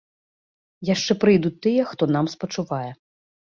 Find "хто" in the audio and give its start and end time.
1.93-2.03